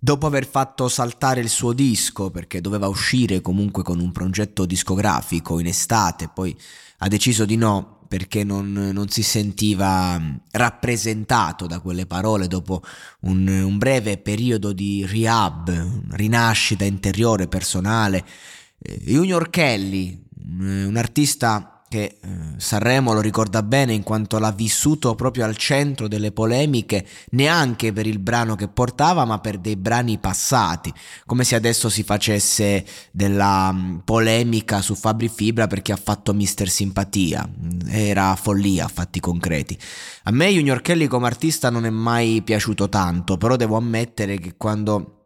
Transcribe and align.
dopo 0.00 0.26
aver 0.26 0.46
fatto 0.46 0.88
saltare 0.88 1.40
il 1.40 1.50
suo 1.50 1.74
disco 1.74 2.30
perché 2.30 2.62
doveva 2.62 2.88
uscire 2.88 3.42
comunque 3.42 3.82
con 3.82 4.00
un 4.00 4.10
progetto 4.10 4.64
discografico 4.64 5.60
in 5.60 5.66
estate, 5.66 6.30
poi 6.32 6.56
ha 6.98 7.08
deciso 7.08 7.44
di 7.44 7.56
no 7.56 7.98
perché 8.08 8.42
non, 8.42 8.72
non 8.72 9.08
si 9.08 9.22
sentiva 9.22 10.18
mm, 10.18 10.34
rappresentato 10.50 11.68
da 11.68 11.78
quelle 11.78 12.06
parole 12.06 12.48
dopo 12.48 12.82
un, 13.20 13.46
un 13.46 13.78
breve 13.78 14.18
periodo 14.18 14.72
di 14.72 15.06
rehab, 15.06 16.10
rinascita 16.10 16.84
interiore, 16.84 17.46
personale. 17.46 18.24
Eh, 18.80 18.98
Junior 19.04 19.48
Kelly, 19.48 20.24
un 20.58 20.96
artista 20.96 21.79
che 21.90 22.18
eh, 22.22 22.28
Sanremo 22.56 23.12
lo 23.12 23.20
ricorda 23.20 23.64
bene 23.64 23.92
in 23.92 24.04
quanto 24.04 24.38
l'ha 24.38 24.52
vissuto 24.52 25.16
proprio 25.16 25.44
al 25.44 25.56
centro 25.56 26.06
delle 26.06 26.30
polemiche, 26.30 27.04
neanche 27.30 27.92
per 27.92 28.06
il 28.06 28.20
brano 28.20 28.54
che 28.54 28.68
portava, 28.68 29.24
ma 29.24 29.40
per 29.40 29.58
dei 29.58 29.74
brani 29.74 30.18
passati, 30.18 30.94
come 31.26 31.42
se 31.42 31.56
adesso 31.56 31.88
si 31.88 32.04
facesse 32.04 32.86
della 33.10 33.72
mm, 33.72 33.98
polemica 34.04 34.82
su 34.82 34.94
Fabri 34.94 35.28
Fibra 35.28 35.66
perché 35.66 35.90
ha 35.90 36.00
fatto 36.00 36.32
Mister 36.32 36.68
Simpatia, 36.68 37.50
era 37.88 38.36
follia 38.36 38.84
a 38.84 38.88
fatti 38.88 39.18
concreti. 39.18 39.76
A 40.24 40.30
me 40.30 40.48
Junior 40.48 40.82
Kelly 40.82 41.08
come 41.08 41.26
artista 41.26 41.70
non 41.70 41.86
è 41.86 41.90
mai 41.90 42.42
piaciuto 42.42 42.88
tanto, 42.88 43.36
però 43.36 43.56
devo 43.56 43.76
ammettere 43.76 44.38
che 44.38 44.54
quando 44.56 45.19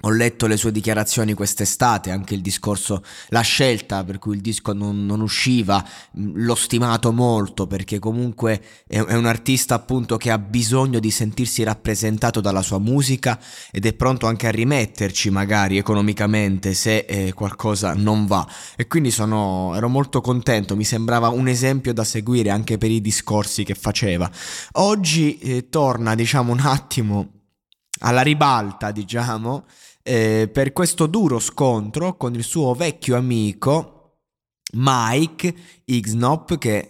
ho 0.00 0.10
letto 0.10 0.46
le 0.46 0.58
sue 0.58 0.72
dichiarazioni 0.72 1.32
quest'estate, 1.32 2.10
anche 2.10 2.34
il 2.34 2.42
discorso, 2.42 3.02
la 3.28 3.40
scelta 3.40 4.04
per 4.04 4.18
cui 4.18 4.34
il 4.34 4.42
disco 4.42 4.74
non, 4.74 5.06
non 5.06 5.22
usciva, 5.22 5.82
l'ho 6.12 6.54
stimato 6.54 7.12
molto 7.12 7.66
perché 7.66 7.98
comunque 7.98 8.60
è, 8.86 9.02
è, 9.02 9.14
un 9.14 9.24
artista 9.24 9.74
appunto 9.74 10.18
che 10.18 10.30
ha 10.30 10.38
bisogno 10.38 10.98
di 10.98 11.10
sentirsi 11.10 11.62
rappresentato 11.62 12.42
dalla 12.42 12.60
sua 12.60 12.78
musica 12.78 13.40
ed 13.70 13.86
è 13.86 13.94
pronto 13.94 14.26
anche 14.26 14.46
a 14.46 14.50
rimetterci 14.50 15.30
magari 15.30 15.78
economicamente 15.78 16.74
se 16.74 17.06
eh, 17.08 17.32
qualcosa 17.32 17.94
non 17.94 18.26
va. 18.26 18.46
E 18.76 18.86
quindi 18.88 19.10
sono, 19.10 19.72
ero 19.74 19.88
molto 19.88 20.20
contento, 20.20 20.76
mi 20.76 20.84
sembrava 20.84 21.28
un 21.28 21.48
esempio 21.48 21.94
da 21.94 22.04
seguire 22.04 22.50
anche 22.50 22.76
per 22.76 22.90
i 22.90 23.00
discorsi 23.00 23.64
che 23.64 23.74
faceva. 23.74 24.30
Oggi 24.72 25.38
eh, 25.38 25.68
torna 25.70 26.14
diciamo 26.14 26.52
un 26.52 26.60
attimo 26.60 27.35
alla 28.00 28.22
ribalta, 28.22 28.90
diciamo, 28.90 29.64
eh, 30.02 30.48
per 30.52 30.72
questo 30.72 31.06
duro 31.06 31.38
scontro 31.38 32.16
con 32.16 32.34
il 32.34 32.44
suo 32.44 32.74
vecchio 32.74 33.16
amico 33.16 33.96
Mike 34.72 35.54
Xnob, 35.84 36.58
che 36.58 36.88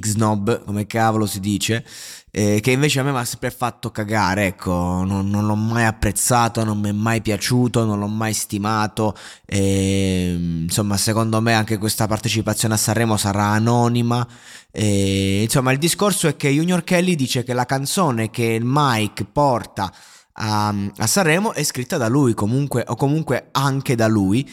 Xnob, 0.00 0.64
come 0.64 0.86
cavolo 0.86 1.26
si 1.26 1.40
dice, 1.40 1.84
eh, 2.30 2.60
che 2.60 2.70
invece 2.70 3.00
a 3.00 3.02
me 3.02 3.12
mi 3.12 3.18
ha 3.18 3.24
sempre 3.24 3.50
fatto 3.50 3.90
cagare, 3.90 4.46
ecco, 4.46 4.72
non, 5.04 5.28
non, 5.28 5.46
l'ho 5.46 5.54
mai 5.54 5.84
apprezzato, 5.84 6.64
non 6.64 6.80
mi 6.80 6.88
è 6.88 6.92
mai 6.92 7.20
piaciuto, 7.20 7.84
non 7.84 7.98
l'ho 7.98 8.06
mai 8.06 8.32
stimato, 8.32 9.14
e, 9.44 10.62
insomma 10.62 10.96
secondo 10.96 11.40
me 11.40 11.52
anche 11.52 11.78
questa 11.78 12.06
partecipazione 12.06 12.74
a 12.74 12.78
Sanremo 12.78 13.16
sarà 13.16 13.44
anonima, 13.44 14.26
e, 14.70 15.42
insomma 15.42 15.70
il 15.72 15.78
discorso 15.78 16.28
è 16.28 16.36
che 16.36 16.50
Junior 16.50 16.82
Kelly 16.82 17.14
dice 17.14 17.44
che 17.44 17.52
la 17.52 17.66
canzone 17.66 18.30
che 18.30 18.58
Mike 18.60 19.24
porta 19.24 19.92
a, 20.38 20.74
a, 20.96 21.06
Sanremo 21.06 21.52
è 21.52 21.62
scritta 21.62 21.96
da 21.96 22.08
lui 22.08 22.34
comunque 22.34 22.84
o 22.86 22.94
comunque 22.94 23.48
anche 23.52 23.94
da 23.94 24.06
lui 24.06 24.48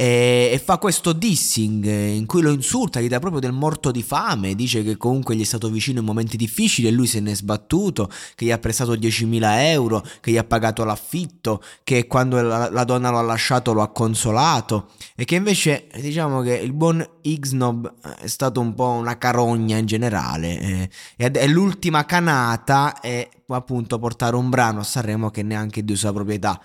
e, 0.00 0.48
e, 0.50 0.58
fa 0.58 0.78
questo 0.78 1.12
dissing 1.12 1.84
in 1.84 2.24
cui 2.24 2.40
lo 2.40 2.50
insulta, 2.52 3.02
gli 3.02 3.08
dà 3.08 3.18
proprio 3.18 3.38
del 3.38 3.52
morto 3.52 3.90
di 3.90 4.02
fame, 4.02 4.54
dice 4.54 4.82
che 4.82 4.96
comunque 4.96 5.36
gli 5.36 5.42
è 5.42 5.44
stato 5.44 5.68
vicino 5.68 5.98
in 5.98 6.06
momenti 6.06 6.38
difficili 6.38 6.88
e 6.88 6.90
lui 6.90 7.06
se 7.06 7.20
ne 7.20 7.32
è 7.32 7.34
sbattuto, 7.34 8.08
che 8.34 8.46
gli 8.46 8.50
ha 8.50 8.56
prestato 8.56 8.94
10.000 8.94 9.42
euro, 9.66 10.02
che 10.20 10.30
gli 10.30 10.38
ha 10.38 10.44
pagato 10.44 10.84
l'affitto, 10.84 11.62
che 11.84 12.06
quando 12.06 12.40
la, 12.40 12.70
la 12.70 12.84
donna 12.84 13.10
lo 13.10 13.18
ha 13.18 13.22
lasciato 13.22 13.74
lo 13.74 13.82
ha 13.82 13.88
consolato 13.88 14.88
e 15.14 15.26
che 15.26 15.34
invece 15.34 15.88
diciamo 16.00 16.40
che 16.40 16.54
il 16.54 16.72
buon 16.72 17.06
Xnob 17.20 17.92
è 18.20 18.26
stato 18.26 18.58
un 18.58 18.72
po' 18.74 18.88
una 18.88 19.18
carogna 19.18 19.76
in 19.76 19.84
generale 19.84 20.60
eh, 20.60 20.90
ed 21.16 21.36
è 21.36 21.46
l'ultima 21.46 22.06
canata 22.06 23.00
è 23.00 23.28
appunto 23.48 23.98
portare 23.98 24.34
un 24.34 24.48
brano 24.48 24.80
a 24.80 24.84
Sanremo 24.84 25.28
che 25.28 25.42
neanche 25.42 25.84
di 25.84 25.94
sua 25.94 26.10
proprietà. 26.10 26.58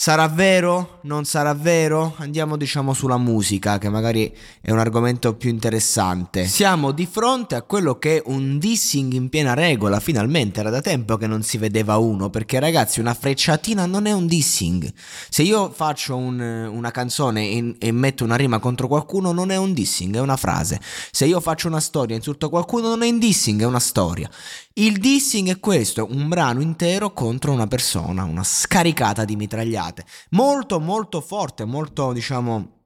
Sarà 0.00 0.28
vero? 0.28 1.00
Non 1.02 1.24
sarà 1.24 1.54
vero? 1.54 2.14
Andiamo 2.18 2.56
diciamo 2.56 2.94
sulla 2.94 3.18
musica, 3.18 3.78
che 3.78 3.88
magari 3.88 4.32
è 4.60 4.70
un 4.70 4.78
argomento 4.78 5.34
più 5.34 5.50
interessante. 5.50 6.46
Siamo 6.46 6.92
di 6.92 7.04
fronte 7.04 7.56
a 7.56 7.62
quello 7.62 7.98
che 7.98 8.18
è 8.18 8.22
un 8.26 8.60
dissing 8.60 9.12
in 9.14 9.28
piena 9.28 9.54
regola, 9.54 9.98
finalmente 9.98 10.60
era 10.60 10.70
da 10.70 10.80
tempo 10.80 11.16
che 11.16 11.26
non 11.26 11.42
si 11.42 11.58
vedeva 11.58 11.96
uno, 11.96 12.30
perché 12.30 12.60
ragazzi 12.60 13.00
una 13.00 13.12
frecciatina 13.12 13.86
non 13.86 14.06
è 14.06 14.12
un 14.12 14.28
dissing. 14.28 14.88
Se 15.28 15.42
io 15.42 15.68
faccio 15.68 16.14
un, 16.14 16.38
una 16.38 16.92
canzone 16.92 17.48
e, 17.48 17.74
e, 17.80 17.90
metto 17.90 18.22
una 18.22 18.36
rima 18.36 18.60
contro 18.60 18.86
qualcuno 18.86 19.32
non 19.32 19.50
è 19.50 19.56
un 19.56 19.72
dissing, 19.72 20.14
è 20.14 20.20
una 20.20 20.36
frase. 20.36 20.80
Se 21.10 21.26
io 21.26 21.40
faccio 21.40 21.66
una 21.66 21.80
storia 21.80 22.14
e 22.14 22.18
insulto 22.18 22.50
qualcuno 22.50 22.86
non 22.86 23.02
è 23.02 23.08
un 23.08 23.18
dissing, 23.18 23.62
è 23.62 23.66
una 23.66 23.80
storia. 23.80 24.30
Il 24.74 24.98
dissing 25.00 25.48
è 25.48 25.58
questo, 25.58 26.06
un 26.08 26.28
brano 26.28 26.60
intero 26.60 27.12
contro 27.12 27.50
una 27.50 27.66
persona, 27.66 28.22
una 28.22 28.44
scaricata 28.44 29.24
di 29.24 29.34
mitragliate. 29.34 29.86
Molto, 30.30 30.80
molto 30.80 31.20
forte, 31.20 31.64
molto, 31.64 32.12
diciamo, 32.12 32.80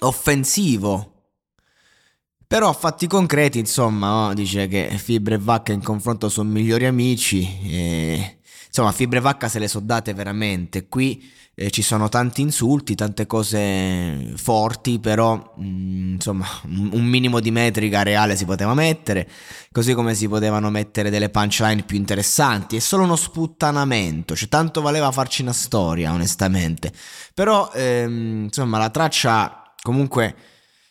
offensivo. 0.00 1.12
Però 2.46 2.68
a 2.68 2.72
fatti 2.72 3.06
concreti, 3.06 3.58
insomma, 3.58 4.28
oh, 4.28 4.34
dice 4.34 4.68
che 4.68 4.90
Fibre 4.98 5.36
e 5.36 5.38
Vacca 5.38 5.72
in 5.72 5.82
confronto 5.82 6.28
sono 6.28 6.50
migliori 6.50 6.86
amici. 6.86 7.42
E... 7.62 8.33
Insomma, 8.76 8.90
Fibre 8.90 9.20
Vacca 9.20 9.46
se 9.46 9.60
le 9.60 9.68
so 9.68 9.78
date 9.78 10.14
veramente. 10.14 10.88
Qui 10.88 11.30
eh, 11.54 11.70
ci 11.70 11.80
sono 11.80 12.08
tanti 12.08 12.40
insulti, 12.40 12.96
tante 12.96 13.24
cose 13.24 14.32
forti, 14.34 14.98
però 14.98 15.54
mh, 15.56 15.64
mm, 15.64 16.12
insomma 16.14 16.44
un 16.64 17.04
minimo 17.04 17.38
di 17.38 17.52
metrica 17.52 18.02
reale 18.02 18.34
si 18.34 18.44
poteva 18.44 18.74
mettere, 18.74 19.28
così 19.70 19.94
come 19.94 20.16
si 20.16 20.26
potevano 20.26 20.70
mettere 20.70 21.08
delle 21.08 21.30
punchline 21.30 21.84
più 21.84 21.96
interessanti, 21.96 22.74
è 22.74 22.80
solo 22.80 23.04
uno 23.04 23.14
sputtanamento, 23.14 24.34
cioè 24.34 24.48
tanto 24.48 24.80
valeva 24.80 25.12
farci 25.12 25.42
una 25.42 25.52
storia 25.52 26.12
onestamente, 26.12 26.92
però 27.32 27.70
ehm, 27.72 28.44
insomma 28.46 28.78
la 28.78 28.90
traccia 28.90 29.72
comunque 29.82 30.34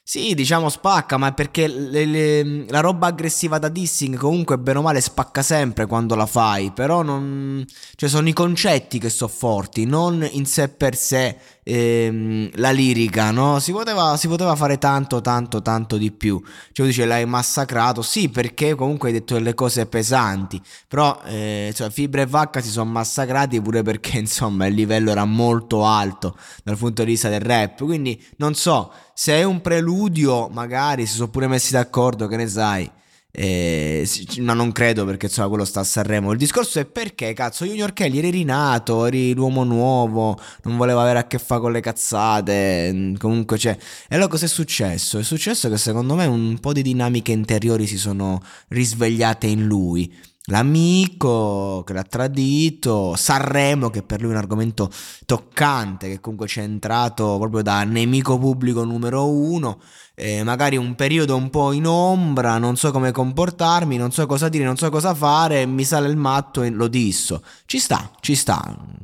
sì, 0.05 0.33
diciamo 0.35 0.67
spacca, 0.67 1.15
ma 1.15 1.29
è 1.29 1.33
perché 1.33 1.65
le, 1.65 2.03
le, 2.03 2.65
la 2.67 2.81
roba 2.81 3.07
aggressiva 3.07 3.57
da 3.57 3.69
dissing 3.69 4.17
comunque 4.17 4.59
bene 4.59 4.79
o 4.79 4.81
male 4.81 4.99
spacca 4.99 5.41
sempre 5.41 5.85
quando 5.85 6.15
la 6.15 6.25
fai, 6.25 6.71
però 6.71 7.03
non... 7.03 7.65
cioè 7.95 8.09
sono 8.09 8.27
i 8.27 8.33
concetti 8.33 8.99
che 8.99 9.09
sono 9.09 9.31
forti, 9.33 9.85
non 9.85 10.27
in 10.29 10.45
sé 10.45 10.67
per 10.67 10.97
sé 10.97 11.37
ehm, 11.63 12.49
la 12.55 12.71
lirica, 12.71 13.31
no? 13.31 13.59
Si 13.59 13.71
poteva, 13.71 14.17
si 14.17 14.27
poteva, 14.27 14.55
fare 14.55 14.77
tanto, 14.77 15.21
tanto, 15.21 15.61
tanto 15.61 15.97
di 15.97 16.11
più. 16.11 16.41
Cioè, 16.71 16.85
dice 16.85 17.05
l'hai 17.05 17.25
massacrato, 17.25 18.01
sì, 18.01 18.29
perché 18.29 18.75
comunque 18.75 19.09
hai 19.09 19.15
detto 19.15 19.33
delle 19.33 19.53
cose 19.53 19.85
pesanti, 19.85 20.61
però 20.87 21.19
eh, 21.25 21.71
cioè, 21.75 21.89
Fibra 21.89 22.21
e 22.21 22.25
Vacca 22.25 22.61
si 22.61 22.69
sono 22.69 22.89
massacrati 22.91 23.61
pure 23.61 23.81
perché, 23.81 24.17
insomma, 24.19 24.65
il 24.65 24.75
livello 24.75 25.11
era 25.11 25.25
molto 25.25 25.85
alto 25.85 26.37
dal 26.63 26.77
punto 26.77 27.03
di 27.03 27.11
vista 27.11 27.29
del 27.29 27.41
rap. 27.41 27.83
Quindi, 27.83 28.21
non 28.37 28.53
so, 28.53 28.91
se 29.13 29.33
è 29.33 29.43
un 29.43 29.61
preludio, 29.61 30.49
magari 30.49 31.05
si 31.05 31.15
sono 31.15 31.29
pure 31.29 31.47
messi 31.47 31.71
d'accordo, 31.71 32.27
che 32.27 32.37
ne 32.37 32.47
sai 32.47 32.91
eh, 33.35 34.07
ma 34.41 34.53
non 34.53 34.71
credo 34.71 35.05
perché 35.05 35.25
insomma 35.25 35.47
quello 35.47 35.65
sta 35.65 35.79
a 35.79 35.83
Sanremo. 35.83 36.31
Il 36.31 36.37
discorso 36.37 36.79
è 36.79 36.85
perché 36.85 37.33
cazzo 37.33 37.65
Junior 37.65 37.91
Kelly 37.91 38.19
eri 38.19 38.29
rinato, 38.29 39.07
eri 39.07 39.33
l'uomo 39.33 39.63
nuovo, 39.63 40.39
non 40.63 40.77
voleva 40.77 41.01
avere 41.01 41.17
a 41.17 41.25
che 41.25 41.39
fare 41.39 41.61
con 41.61 41.71
le 41.71 41.79
cazzate. 41.79 42.91
Mm, 42.93 43.15
comunque 43.15 43.57
c'è. 43.57 43.75
E 44.07 44.15
allora 44.15 44.29
cos'è 44.29 44.47
successo? 44.47 45.17
È 45.17 45.23
successo 45.23 45.67
che 45.67 45.77
secondo 45.77 46.13
me 46.13 46.27
un 46.27 46.59
po' 46.59 46.73
di 46.73 46.83
dinamiche 46.83 47.31
interiori 47.31 47.87
si 47.87 47.97
sono 47.97 48.39
risvegliate 48.67 49.47
in 49.47 49.65
lui 49.65 50.31
l'amico 50.47 51.83
che 51.85 51.93
l'ha 51.93 52.03
tradito, 52.03 53.15
Sanremo 53.15 53.89
che 53.89 54.03
per 54.03 54.19
lui 54.19 54.31
è 54.31 54.33
un 54.33 54.39
argomento 54.39 54.89
toccante, 55.25 56.09
che 56.09 56.19
comunque 56.19 56.47
c'è 56.47 56.61
entrato 56.61 57.37
proprio 57.37 57.61
da 57.61 57.83
nemico 57.83 58.37
pubblico 58.37 58.83
numero 58.83 59.29
uno, 59.29 59.79
eh, 60.15 60.43
magari 60.43 60.75
un 60.75 60.95
periodo 60.95 61.35
un 61.35 61.49
po' 61.49 61.71
in 61.71 61.87
ombra, 61.87 62.57
non 62.57 62.75
so 62.75 62.91
come 62.91 63.11
comportarmi, 63.11 63.95
non 63.95 64.11
so 64.11 64.25
cosa 64.25 64.49
dire, 64.49 64.65
non 64.65 64.77
so 64.77 64.89
cosa 64.89 65.13
fare, 65.13 65.65
mi 65.65 65.83
sale 65.83 66.09
il 66.09 66.17
matto 66.17 66.61
e 66.61 66.69
lo 66.69 66.87
disso. 66.87 67.43
Ci 67.65 67.79
sta, 67.79 68.11
ci 68.19 68.35
sta, 68.35 68.61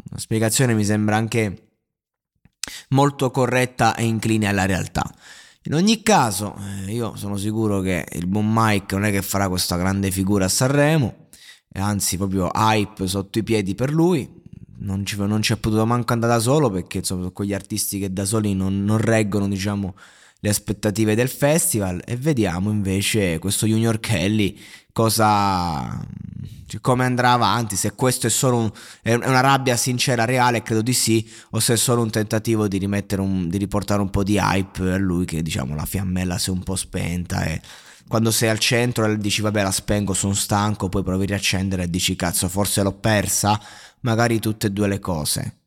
la 0.10 0.18
spiegazione 0.18 0.74
mi 0.74 0.84
sembra 0.84 1.16
anche 1.16 1.70
molto 2.90 3.32
corretta 3.32 3.96
e 3.96 4.04
incline 4.04 4.48
alla 4.48 4.66
realtà. 4.66 5.10
In 5.64 5.74
ogni 5.74 6.02
caso, 6.02 6.56
eh, 6.88 6.92
io 6.92 7.16
sono 7.16 7.38
sicuro 7.38 7.80
che 7.82 8.06
il 8.14 8.28
buon 8.28 8.52
Mike 8.52 8.96
non 8.96 9.06
è 9.06 9.12
che 9.12 9.22
farà 9.22 9.48
questa 9.50 9.78
grande 9.78 10.10
figura 10.10 10.46
a 10.46 10.50
Sanremo, 10.50 11.19
anzi 11.74 12.18
proprio 12.18 12.50
hype 12.54 13.08
sotto 13.08 13.40
i 13.40 13.44
piedi 13.44 13.76
per 13.76 13.92
lui. 13.92 14.38
Non 14.82 15.06
ci, 15.06 15.18
non 15.18 15.42
ci 15.42 15.54
è 15.54 15.58
potuto 15.58 15.86
manco 15.86 16.14
andare 16.14 16.34
da 16.34 16.40
solo 16.40 16.70
perché 16.70 17.00
insomma, 17.00 17.22
sono 17.22 17.34
quegli 17.34 17.54
artisti 17.54 18.00
che 18.00 18.14
da 18.14 18.24
soli 18.24 18.54
non, 18.54 18.86
non 18.86 18.98
reggono 18.98 19.48
diciamo, 19.48 19.94
le 20.40 20.50
aspettative 20.50 21.16
del 21.16 21.28
festival 21.28 22.02
e 22.06 22.16
vediamo 22.16 22.72
invece 22.72 23.40
questo 23.40 23.66
Junior 23.66 24.00
Kelly 24.00 24.58
cosa 24.94 26.02
cioè, 26.70 26.82
come 26.82 27.04
andrà 27.04 27.32
avanti, 27.32 27.76
se 27.76 27.94
questo 27.94 28.28
è 28.28 28.30
solo 28.30 28.58
un, 28.58 28.72
è 29.02 29.14
una 29.14 29.40
rabbia 29.40 29.76
sincera, 29.76 30.24
reale, 30.24 30.62
credo 30.62 30.84
di 30.84 30.94
sì, 30.94 31.28
o 31.52 31.60
se 31.60 31.74
è 31.74 31.78
solo 31.78 32.04
un 32.04 32.12
tentativo 32.12 32.68
di, 32.68 32.78
un, 33.18 33.50
di 33.50 33.58
riportare 33.58 34.02
un 34.02 34.12
po' 34.12 34.24
di 34.24 34.38
hype 34.38 34.94
a 34.94 34.98
lui 34.98 35.26
che 35.26 35.42
diciamo 35.42 35.74
la 35.74 35.86
fiammella 35.86 36.38
si 36.38 36.50
è 36.50 36.54
un 36.54 36.62
po' 36.62 36.76
spenta 36.76 37.44
e 37.44 37.60
quando 38.10 38.32
sei 38.32 38.50
al 38.50 38.58
centro 38.58 39.06
e 39.06 39.18
dici 39.20 39.42
vabbè 39.42 39.62
la 39.62 39.72
spengo, 39.72 40.14
sono 40.14 40.34
stanco, 40.34 40.90
poi 40.90 41.04
provi 41.04 41.26
a 41.26 41.28
riaccendere 41.28 41.84
e 41.84 41.90
dici 41.92 42.16
cazzo 42.16 42.50
forse 42.50 42.82
l'ho 42.82 42.94
persa, 42.94 43.62
magari 44.02 44.40
tutte 44.40 44.68
e 44.68 44.72
due 44.72 44.88
le 44.88 45.00
cose. 45.00 45.59